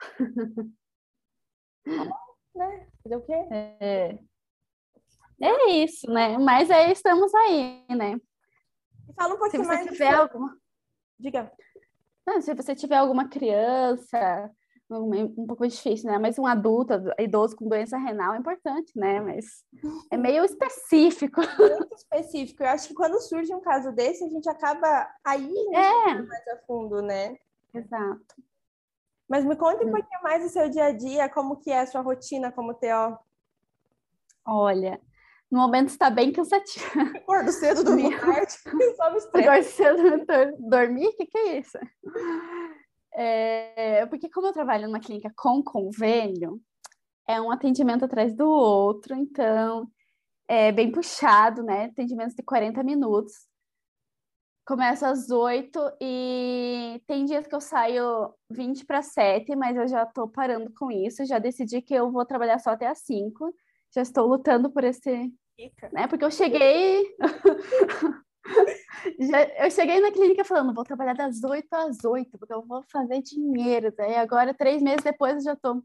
[2.54, 2.88] né?
[3.02, 3.34] Fazer o quê?
[3.80, 4.18] É.
[5.40, 6.38] é isso, né?
[6.38, 8.18] Mas aí estamos aí, né?
[9.16, 9.90] Fala um pouquinho se você mais.
[9.90, 10.56] Tiver alguma...
[11.18, 11.52] Diga.
[12.24, 14.50] Não, se você tiver alguma criança,
[14.92, 16.18] um, um pouco difícil, né?
[16.18, 19.20] Mas um adulto, idoso com doença renal é importante, né?
[19.20, 19.64] Mas
[20.10, 21.40] é meio específico.
[21.58, 22.62] Muito específico.
[22.62, 26.14] Eu acho que quando surge um caso desse, a gente acaba aí é.
[26.14, 27.36] mais a fundo, né?
[27.74, 28.34] Exato.
[29.28, 29.92] Mas me conte um hum.
[29.92, 33.18] pouquinho mais do seu dia a dia, como que é a sua rotina como TO.
[34.44, 35.00] Olha,
[35.50, 36.84] no momento está bem cansativo.
[37.16, 38.52] Acordo cedo, dormir tarde,
[38.96, 40.26] só me Acordo cedo,
[40.58, 41.08] dormir?
[41.08, 41.78] O que, que é isso?
[43.14, 46.60] É, porque como eu trabalho numa clínica com convênio,
[47.28, 49.88] é um atendimento atrás do outro, então
[50.48, 51.84] é bem puxado, né?
[51.86, 53.32] Atendimentos de 40 minutos.
[54.64, 60.04] Começo às 8 e tem dias que eu saio 20 para 7, mas eu já
[60.04, 61.24] estou parando com isso.
[61.26, 63.52] Já decidi que eu vou trabalhar só até às 5.
[63.94, 65.32] Já estou lutando por esse.
[65.92, 66.06] Né?
[66.08, 67.04] Porque eu cheguei.
[69.18, 72.82] já, eu cheguei na clínica falando, vou trabalhar das 8 às 8, porque eu vou
[72.90, 73.92] fazer dinheiro.
[73.96, 75.82] Daí agora, três meses depois, eu já estou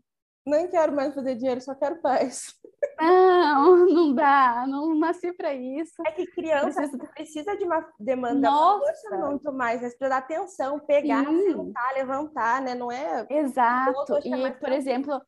[0.48, 2.56] nem quero mais fazer dinheiro, só quero paz.
[3.00, 5.94] Não, não dá, não nasci para isso.
[6.06, 9.18] É que criança precisa, precisa de uma demanda Nossa.
[9.18, 9.90] muito mais, né?
[9.90, 11.52] Precisa dar atenção, pegar, Sim.
[11.52, 12.74] sentar, levantar, né?
[12.74, 13.28] Não é.
[13.30, 14.20] Exato.
[14.24, 15.22] E, por exemplo,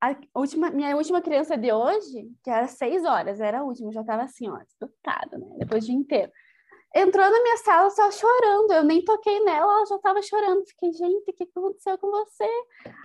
[0.00, 4.00] a última, minha última criança de hoje, que era seis horas, era a última, já
[4.00, 5.56] estava assim, ó, esgotada, né?
[5.58, 6.32] Depois do dia inteiro
[6.94, 8.72] entrou na minha sala só chorando.
[8.72, 10.64] Eu nem toquei nela, ela já estava chorando.
[10.66, 12.48] Fiquei, gente, o que aconteceu com você?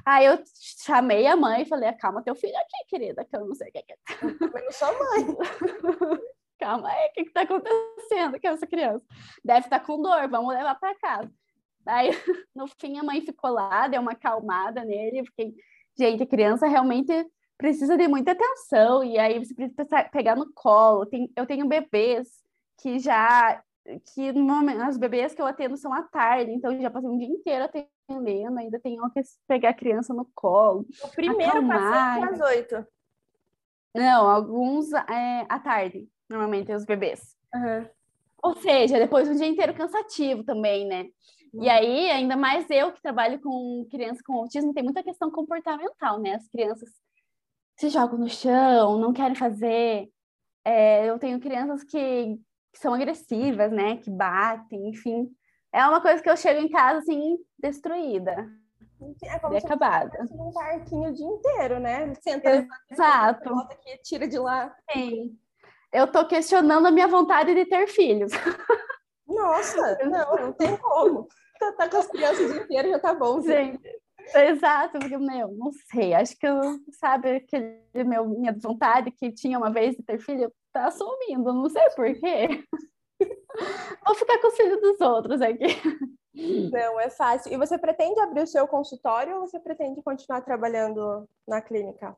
[0.06, 0.40] Aí eu
[0.84, 3.72] chamei a mãe e falei, calma teu filho aqui, querida, que eu não sei o
[3.72, 3.84] que é.
[4.22, 5.38] Eu não sou mãe.
[6.60, 9.06] calma aí, o que está acontecendo com essa criança?
[9.44, 11.32] Deve estar tá com dor, vamos levar para casa.
[11.86, 12.10] Aí,
[12.56, 15.26] no fim, a mãe ficou lá, deu uma acalmada nele.
[15.26, 15.54] Fiquei,
[15.98, 17.14] gente, a criança realmente
[17.58, 19.04] precisa de muita atenção.
[19.04, 21.06] E aí você precisa pegar no colo.
[21.06, 22.28] Tem, eu tenho bebês
[22.78, 23.62] que já
[24.14, 24.34] que
[24.82, 28.58] as bebês que eu atendo são à tarde, então já passei um dia inteiro atendendo,
[28.58, 30.86] ainda tenho que pegar a criança no colo.
[31.04, 32.20] O primeiro acalmar.
[32.20, 32.88] paciente às oito.
[33.96, 37.36] Não, alguns é, à tarde, normalmente, os bebês.
[37.54, 37.88] Uhum.
[38.44, 41.04] Ou seja, depois um dia inteiro cansativo também, né?
[41.54, 41.64] Uhum.
[41.64, 46.20] E aí, ainda mais eu que trabalho com crianças com autismo, tem muita questão comportamental,
[46.20, 46.36] né?
[46.36, 46.90] As crianças
[47.78, 50.10] se jogam no chão, não querem fazer.
[50.64, 52.38] É, eu tenho crianças que
[52.76, 53.96] que são agressivas, né?
[53.96, 55.32] Que batem, enfim.
[55.74, 58.50] É uma coisa que eu chego em casa assim, destruída.
[59.24, 60.28] É como se acabada.
[60.30, 62.14] um parquinho o dia inteiro, né?
[62.16, 63.54] Senta Exato.
[63.72, 64.76] Aqui, tira de lá.
[64.92, 65.38] Sim.
[65.92, 68.34] Eu tô questionando a minha vontade de ter filhos.
[69.26, 71.28] Nossa, não, não tem como.
[71.58, 73.42] Tá, tá com as crianças o dia inteiro já tá bom.
[73.42, 73.90] Gente,
[74.34, 76.60] exato, porque, meu, não sei, acho que eu,
[76.92, 81.70] sabe, aquele meu, minha vontade que tinha uma vez de ter filho, tá sumindo, não
[81.70, 82.64] sei porquê.
[84.06, 85.68] Vou ficar com os filhos dos outros aqui.
[86.72, 87.54] Não, é fácil.
[87.54, 92.16] E você pretende abrir o seu consultório ou você pretende continuar trabalhando na clínica?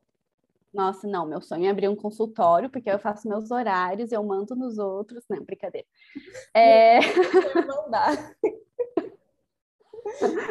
[0.72, 4.54] Nossa, não, meu sonho é abrir um consultório, porque eu faço meus horários, eu mando
[4.54, 5.24] nos outros.
[5.30, 5.86] Não, brincadeira.
[6.52, 6.98] É...
[7.66, 8.34] Mandar.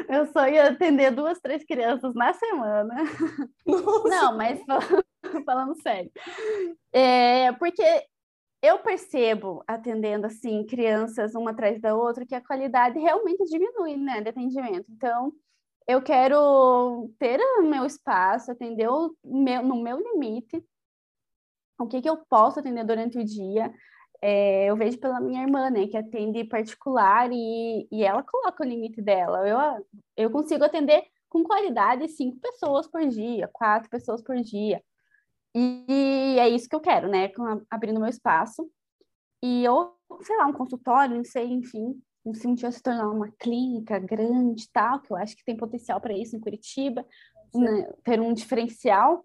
[0.10, 2.96] Meu sonho é atender duas, três crianças na semana.
[3.66, 4.10] Nossa.
[4.10, 4.60] Não, mas
[5.46, 6.12] falando sério.
[6.92, 7.84] É, porque
[8.62, 14.22] eu percebo, atendendo assim, crianças uma atrás da outra, que a qualidade realmente diminui, né,
[14.22, 14.86] de atendimento.
[14.90, 15.32] Então,
[15.88, 20.64] eu quero ter o meu espaço, atender o meu, no meu limite,
[21.80, 23.72] o que, que eu posso atender durante o dia.
[24.22, 28.68] É, eu vejo pela minha irmã, né, que atende particular e, e ela coloca o
[28.68, 29.48] limite dela.
[29.48, 34.82] Eu, eu consigo atender com qualidade cinco pessoas por dia, quatro pessoas por dia.
[35.56, 37.32] E é isso que eu quero, né?
[37.70, 38.70] Abrindo meu espaço.
[39.42, 42.00] E ou, sei lá, um consultório, não sei, enfim,
[42.34, 46.00] se um dia se tornar uma clínica grande tal, que eu acho que tem potencial
[46.02, 47.06] para isso em Curitiba,
[47.54, 47.92] né?
[48.04, 49.24] ter um diferencial.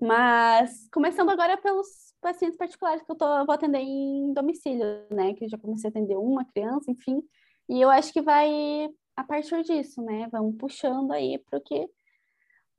[0.00, 5.34] Mas começando agora pelos pacientes particulares que eu, tô, eu vou atender em domicílio, né?
[5.34, 7.22] Que eu já comecei a atender uma criança, enfim.
[7.68, 8.48] E eu acho que vai
[9.14, 10.28] a partir disso, né?
[10.32, 11.88] Vamos puxando aí porque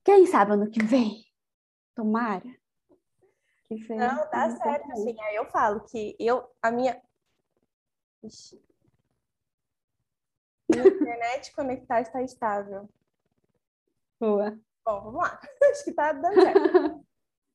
[0.04, 1.24] quem sabe ano que vem,
[1.94, 2.48] tomara.
[3.64, 5.16] Que Não, dá certo, sim.
[5.20, 7.00] Aí eu falo que eu, a minha.
[8.22, 8.60] Ixi.
[10.68, 12.88] Minha internet conectar está estável.
[14.20, 14.58] Boa.
[14.84, 15.40] Bom, vamos lá.
[15.70, 16.60] Acho que tá dando certo.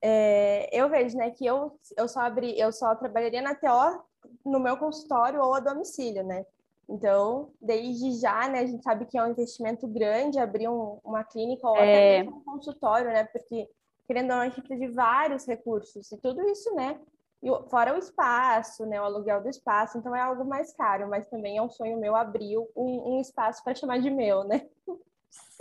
[0.01, 4.03] é, eu vejo, né, que eu, eu só abri, eu só trabalharia na TO
[4.45, 6.45] no meu consultório ou a domicílio, né?
[6.89, 11.23] Então, desde já, né, a gente sabe que é um investimento grande abrir um, uma
[11.23, 12.21] clínica ou é...
[12.21, 13.25] até um consultório, né?
[13.25, 13.69] Porque,
[14.07, 16.09] querendo ou não, a gente precisa de vários recursos.
[16.11, 16.97] E tudo isso, né?
[17.43, 19.01] E fora o espaço, né?
[19.01, 19.97] O aluguel do espaço.
[19.97, 21.09] Então, é algo mais caro.
[21.09, 24.65] Mas também é um sonho meu abrir um, um espaço para chamar de meu, né?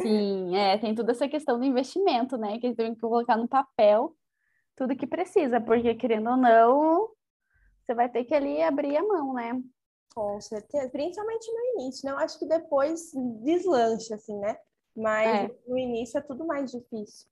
[0.01, 0.79] Sim, é.
[0.79, 2.59] Tem toda essa questão do investimento, né?
[2.59, 4.15] Que tem que colocar no papel
[4.77, 5.61] tudo que precisa.
[5.61, 7.11] Porque, querendo ou não,
[7.85, 9.61] você vai ter que ali abrir a mão, né?
[10.15, 12.13] Com certeza, principalmente no início, né?
[12.13, 13.13] Eu acho que depois
[13.43, 14.57] deslancha, assim, né?
[14.97, 15.55] Mas é.
[15.67, 17.29] no início é tudo mais difícil.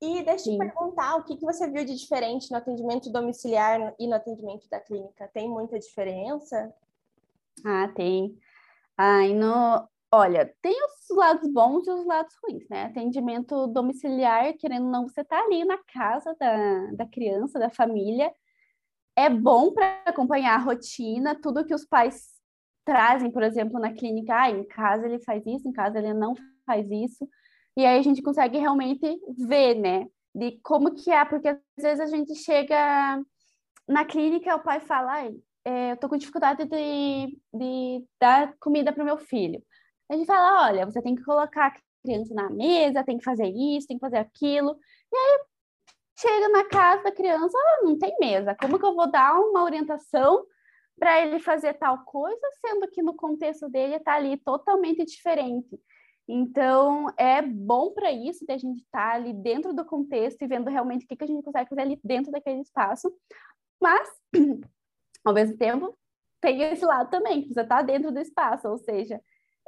[0.00, 3.94] E deixa eu te perguntar, o que, que você viu de diferente no atendimento domiciliar
[3.98, 5.30] e no atendimento da clínica?
[5.32, 6.74] Tem muita diferença?
[7.64, 8.36] Ah, tem.
[8.96, 9.88] Ah, no...
[10.14, 12.84] Olha, tem os lados bons e os lados ruins, né?
[12.84, 18.30] Atendimento domiciliar, querendo ou não, você tá ali na casa da, da criança, da família,
[19.16, 22.30] é bom para acompanhar a rotina, tudo que os pais
[22.84, 26.34] trazem, por exemplo, na clínica, ah, em casa ele faz isso, em casa ele não
[26.66, 27.26] faz isso,
[27.76, 29.00] e aí a gente consegue realmente
[29.38, 33.22] ver, né, de como que é, porque às vezes a gente chega
[33.88, 35.24] na clínica, o pai fala,
[35.64, 39.62] é, eu tô com dificuldade de, de dar comida para o meu filho.
[40.10, 43.46] A gente fala, olha, você tem que colocar a criança na mesa, tem que fazer
[43.46, 44.76] isso, tem que fazer aquilo.
[45.12, 45.44] E aí
[46.18, 48.54] chega na casa da criança, ah, não tem mesa.
[48.54, 50.44] Como que eu vou dar uma orientação
[50.98, 55.80] para ele fazer tal coisa, sendo que no contexto dele está ali totalmente diferente?
[56.28, 60.46] Então, é bom para isso, de a gente estar tá ali dentro do contexto e
[60.46, 63.12] vendo realmente o que, que a gente consegue fazer ali dentro daquele espaço.
[63.80, 64.08] Mas,
[65.24, 65.96] ao mesmo tempo,
[66.40, 69.20] tem esse lado também, que você está dentro do espaço, ou seja,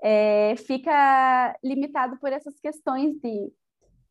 [0.03, 3.53] é, fica limitado por essas questões de,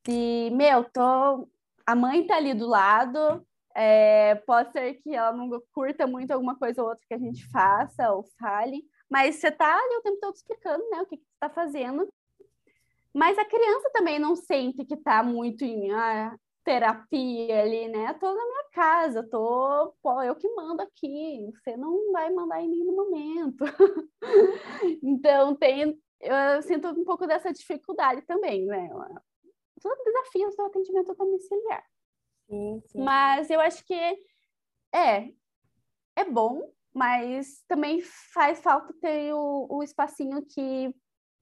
[0.06, 1.48] de meu, tô
[1.86, 6.58] a mãe tá ali do lado, é, pode ser que ela não curta muito alguma
[6.58, 10.20] coisa ou outra que a gente faça ou fale, mas você tá ali o tempo
[10.22, 12.08] todo explicando, né, o que, que você tá fazendo.
[13.14, 18.14] Mas a criança também não sente que tá muito em ah, terapia ali, né?
[18.16, 22.70] Tô na minha casa, tô, pô, eu que mando aqui, você não vai mandar em
[22.70, 23.64] nenhum momento.
[25.04, 28.90] então tem, eu sinto um pouco dessa dificuldade também, né?
[29.80, 31.84] são desafios do atendimento domiciliar.
[32.50, 33.04] Sim, sim.
[33.04, 33.94] Mas eu acho que
[34.94, 35.30] é,
[36.16, 38.02] é bom, mas também
[38.34, 40.96] faz falta ter o, o espacinho que,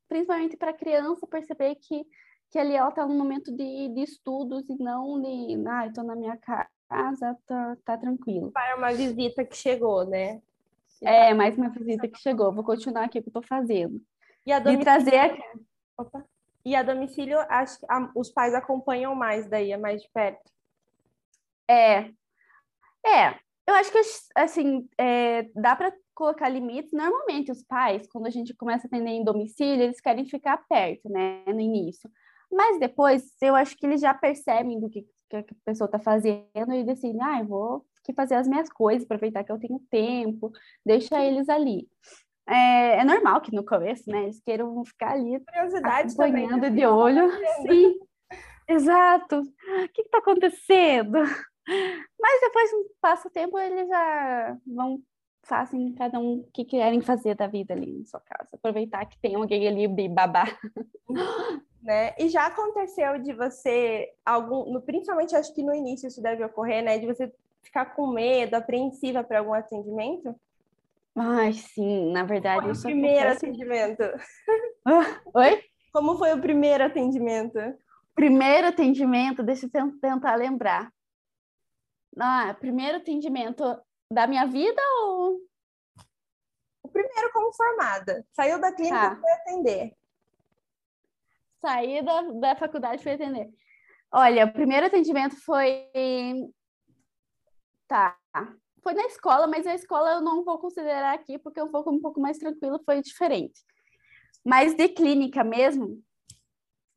[0.07, 2.03] principalmente para a criança, perceber que,
[2.51, 6.15] que ali ela está no momento de, de estudos e não de, ah, estou na
[6.15, 8.51] minha casa, tá, tá tranquilo.
[8.51, 10.41] Para uma visita que chegou, né?
[11.01, 12.53] É, mais uma visita que chegou.
[12.53, 14.01] Vou continuar aqui o que eu estou fazendo.
[14.45, 14.83] E a domicílio...
[14.83, 15.43] trazer...
[15.97, 16.25] Opa.
[16.63, 17.85] E a domicílio, acho que
[18.15, 20.51] os pais acompanham mais daí, é mais de perto.
[21.67, 22.11] É.
[23.03, 23.39] É.
[23.65, 24.01] Eu acho que,
[24.35, 26.91] assim, é, dá para colocar limites.
[26.91, 31.09] Normalmente, os pais, quando a gente começa a atender em domicílio, eles querem ficar perto,
[31.09, 32.11] né, no início.
[32.51, 36.73] Mas depois, eu acho que eles já percebem do que, que a pessoa está fazendo
[36.73, 40.51] e decidem, ah, eu vou aqui fazer as minhas coisas, aproveitar que eu tenho tempo,
[40.85, 41.87] deixa eles ali
[42.47, 46.85] é, é, normal que no começo, né, eles queiram ficar ali Curiosidade acompanhando também, de
[46.85, 47.31] olho.
[47.61, 47.99] Sim,
[48.67, 49.39] exato.
[49.39, 51.19] O que está acontecendo?
[52.19, 55.01] Mas depois, passa o tempo, eles já vão
[55.43, 58.49] fazem cada um o que querem fazer da vida ali na sua casa.
[58.53, 60.55] Aproveitar que tem alguém ali babar.
[61.81, 62.13] Né?
[62.17, 66.83] E já aconteceu de você, algum, no, principalmente acho que no início isso deve ocorrer,
[66.83, 66.99] né?
[66.99, 70.35] De você ficar com medo, apreensiva para algum atendimento?
[71.15, 72.61] Ai, sim, na verdade.
[72.61, 73.45] Como foi o primeiro acontece...
[73.45, 74.03] atendimento?
[75.33, 75.63] Oi?
[75.91, 77.59] Como foi o primeiro atendimento?
[78.13, 80.91] Primeiro atendimento, deixa eu tentar lembrar.
[82.19, 83.63] Ah, primeiro atendimento
[84.11, 85.39] da minha vida ou.
[86.83, 88.25] O primeiro como formada.
[88.33, 89.15] Saiu da clínica tá.
[89.15, 89.95] para atender.
[91.61, 93.49] Saí da, da faculdade para atender.
[94.11, 95.87] Olha, o primeiro atendimento foi.
[97.87, 98.17] Tá.
[98.83, 101.91] Foi na escola, mas a escola eu não vou considerar aqui, porque é um pouco,
[101.91, 103.61] um pouco mais tranquilo, foi diferente.
[104.43, 106.01] Mas de clínica mesmo,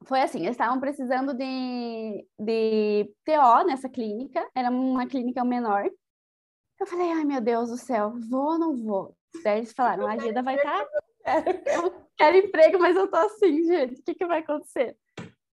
[0.05, 5.91] foi assim: eles estavam precisando de, de TO nessa clínica, era uma clínica menor.
[6.81, 9.17] Eu falei, ai meu Deus do céu, vou ou não vou?
[9.43, 10.85] Daí eles falaram, a Gida vai estar.
[10.85, 11.03] Tá...
[11.25, 14.97] Eu quero emprego, mas eu tô assim, gente, o que, que vai acontecer?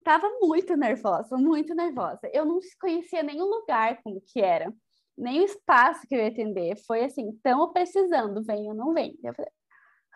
[0.03, 2.29] Tava muito nervosa, muito nervosa.
[2.33, 4.73] Eu não conhecia nenhum lugar como que era,
[5.17, 6.77] nem o espaço que eu ia atender.
[6.85, 9.17] Foi assim, estão precisando, vem ou não vem.
[9.23, 9.51] Eu falei,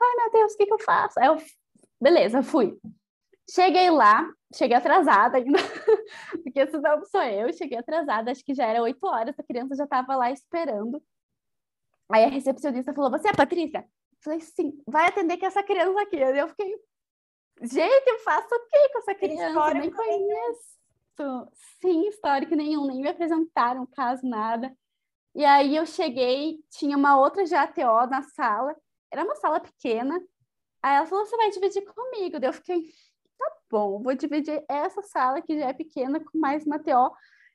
[0.02, 1.20] ai meu Deus, o que, que eu faço?
[1.20, 1.38] Aí eu,
[2.00, 2.80] beleza, fui.
[3.50, 5.60] Cheguei lá, cheguei atrasada ainda,
[6.44, 9.84] porque não sou eu, cheguei atrasada, acho que já era oito horas, a criança já
[9.84, 11.04] estava lá esperando.
[12.10, 13.86] Aí a recepcionista falou: Você é a Patrícia?
[14.24, 16.18] Falei: Sim, vai atender com essa criança aqui.
[16.18, 16.76] Eu fiquei:
[17.62, 19.48] Gente, eu faço o quê com essa criança?
[19.48, 20.82] Histórico nem conheço.
[21.80, 24.76] Sim, histórico nenhum, nem me apresentaram caso, nada.
[25.34, 28.76] E aí eu cheguei, tinha uma outra GATO na sala,
[29.12, 30.20] era uma sala pequena.
[30.84, 32.40] Aí ela falou: Você vai dividir comigo?
[32.40, 32.84] Daí eu fiquei:
[33.38, 37.12] Tá bom, vou dividir essa sala que já é pequena com mais uma TO.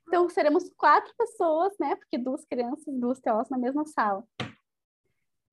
[0.08, 1.96] Então seremos quatro pessoas, né?
[1.96, 4.24] Porque duas crianças, duas TOs na mesma sala.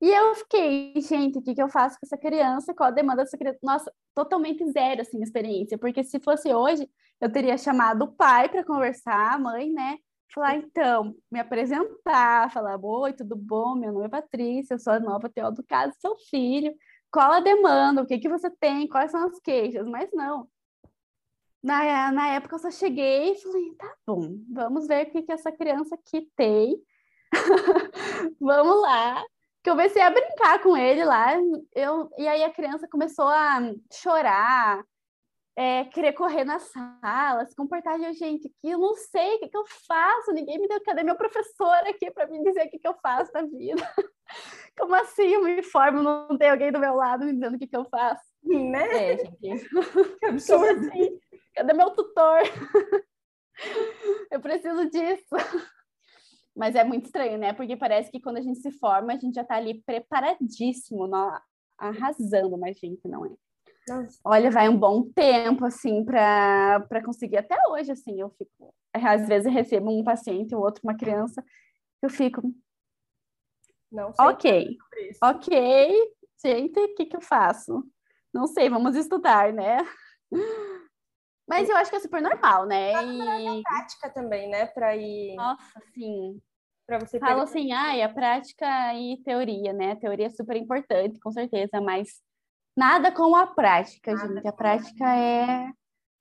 [0.04, 2.74] E eu fiquei, gente, o que, que eu faço com essa criança?
[2.74, 3.58] Qual a demanda dessa criança?
[3.62, 5.78] Nossa, totalmente zero, assim, experiência.
[5.78, 6.86] Porque se fosse hoje,
[7.22, 9.96] eu teria chamado o pai para conversar, a mãe, né?
[10.34, 13.76] Falar, então, me apresentar, falar, oi, tudo bom?
[13.76, 16.74] Meu nome é Patrícia, eu sou a nova TO do caso, seu filho.
[17.10, 18.02] Qual a demanda?
[18.02, 18.86] O que, que você tem?
[18.86, 19.86] Quais são as queixas?
[19.88, 20.46] Mas não.
[21.62, 25.32] Na, na época eu só cheguei e falei, tá bom, vamos ver o que, que
[25.32, 26.76] essa criança aqui tem.
[28.38, 29.24] vamos lá
[29.74, 31.34] comecei a brincar com ele lá,
[31.74, 33.58] eu, e aí a criança começou a
[33.92, 34.84] chorar,
[35.56, 39.48] é, querer correr na sala, se comportar de gente que eu não sei o que,
[39.48, 42.78] que eu faço, ninguém me deu, cadê meu professor aqui para me dizer o que,
[42.78, 43.82] que eu faço na vida?
[44.78, 47.66] Como assim eu me formo, não tem alguém do meu lado me dizendo o que,
[47.66, 48.22] que eu faço?
[48.44, 49.12] Né?
[49.12, 49.68] É, gente.
[50.20, 50.88] Que absurdo.
[50.88, 51.18] Assim?
[51.52, 52.42] Cadê meu tutor?
[54.30, 55.36] eu preciso disso.
[56.54, 57.52] Mas é muito estranho, né?
[57.52, 61.10] Porque parece que quando a gente se forma, a gente já tá ali preparadíssimo,
[61.76, 63.30] arrasando, mas gente, não é.
[63.88, 64.18] Nossa.
[64.24, 67.36] Olha, vai um bom tempo, assim, para conseguir.
[67.36, 68.74] Até hoje, assim, eu fico.
[68.92, 71.44] Às vezes eu recebo um paciente, o outro, uma criança,
[72.00, 72.40] eu fico.
[73.90, 74.26] Não sei.
[74.26, 74.76] Ok,
[75.22, 76.12] ok,
[76.42, 77.84] gente, o que, que eu faço?
[78.32, 79.78] Não sei, vamos estudar, né?
[81.46, 82.92] Mas eu acho que é super normal, né?
[83.04, 83.62] E...
[83.62, 84.66] prática também, né?
[84.66, 85.34] Para ir.
[85.34, 86.40] Nossa, sim.
[86.86, 89.92] Para você Falo assim, ah, a prática e teoria, né?
[89.92, 92.20] A teoria é super importante, com certeza, mas
[92.76, 94.48] nada com a prática, nada gente.
[94.48, 95.72] A prática é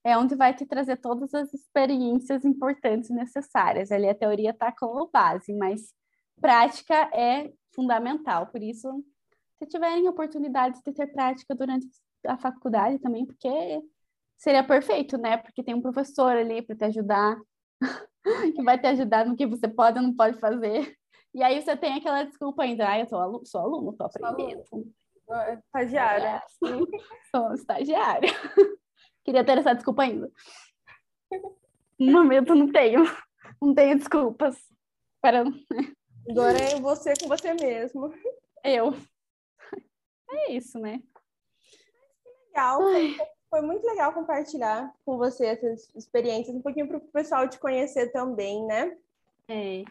[0.04, 3.92] é onde vai te trazer todas as experiências importantes necessárias.
[3.92, 5.94] Ali a teoria está como base, mas
[6.42, 8.48] prática é fundamental.
[8.48, 9.04] Por isso,
[9.58, 11.88] se tiverem oportunidades de ter prática durante
[12.28, 13.82] a faculdade também, porque
[14.38, 15.38] seria perfeito, né?
[15.38, 17.38] Porque tem um professor ali para te ajudar,
[18.56, 20.96] que vai te ajudar no que você pode ou não pode fazer.
[21.34, 24.64] E aí você tem aquela desculpa ainda, ah, eu sou aluno, sou aluno, estou aprendendo.
[25.32, 26.44] É, estagiária.
[27.32, 28.30] sou estagiária.
[29.24, 30.32] Queria ter essa desculpa ainda.
[32.00, 33.04] No momento não tenho.
[33.62, 34.58] Não tenho desculpas.
[35.22, 35.44] Para...
[36.30, 38.14] Agora é você com você mesmo.
[38.64, 38.94] Eu.
[40.30, 41.00] É isso, né?
[42.24, 42.82] Que legal.
[42.88, 43.18] Ai.
[43.54, 48.12] Foi muito legal compartilhar com você essas experiências, um pouquinho para o pessoal te conhecer
[48.12, 48.98] também, né?
[49.48, 49.84] É.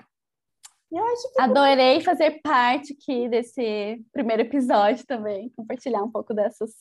[0.91, 6.75] Eu acho que Adorei fazer parte aqui desse primeiro episódio também, compartilhar um pouco dessas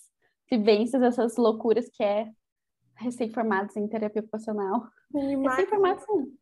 [0.49, 2.27] vivências, dessas loucuras que é
[2.95, 4.87] recém-formados em terapia ocupacional.
[5.13, 6.35] Recém-formados, sim.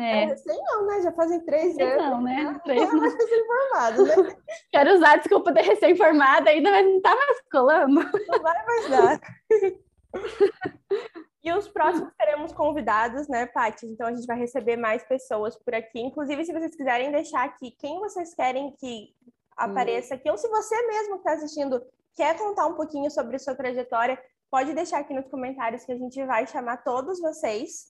[0.00, 0.24] É.
[0.24, 1.02] é sei não, né?
[1.02, 1.96] Já fazem três anos.
[1.96, 2.60] Não, né?
[2.64, 3.14] Três anos.
[3.14, 4.14] recém-formado, né?
[4.72, 7.94] Quero usar a desculpa de recém-formada ainda, mas não tá mais colando.
[7.94, 9.20] Não vai mais dar.
[11.42, 13.86] E os próximos teremos convidados, né, Paty?
[13.86, 15.98] Então a gente vai receber mais pessoas por aqui.
[15.98, 19.14] Inclusive, se vocês quiserem deixar aqui quem vocês querem que
[19.56, 21.82] apareça aqui, ou se você mesmo que está assistindo
[22.14, 26.22] quer contar um pouquinho sobre sua trajetória, pode deixar aqui nos comentários que a gente
[26.26, 27.88] vai chamar todos vocês.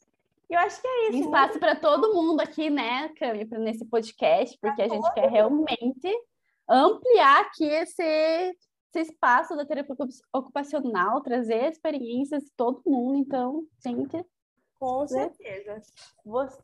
[0.51, 1.19] E eu acho que é isso.
[1.21, 6.13] Espaço para todo mundo aqui, né, Cami, nesse podcast, porque a gente quer realmente
[6.69, 8.57] ampliar aqui esse
[8.93, 9.95] esse espaço da terapia
[10.35, 14.27] ocupacional, trazer experiências de todo mundo, então, gente.
[14.81, 15.81] Com certeza.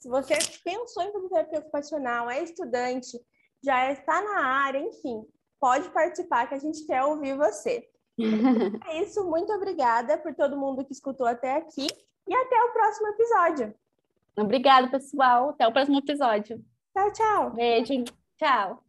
[0.01, 0.35] Se você
[0.65, 3.17] pensou em fazer terapia ocupacional, é estudante,
[3.63, 5.25] já está na área, enfim,
[5.61, 7.89] pode participar que a gente quer ouvir você.
[8.89, 11.87] é isso, muito obrigada por todo mundo que escutou até aqui
[12.27, 13.75] e até o próximo episódio.
[14.37, 15.51] Obrigada, pessoal.
[15.51, 16.63] Até o próximo episódio.
[16.93, 17.51] Tchau, tchau.
[17.51, 18.05] Beijo.
[18.39, 18.83] Tchau.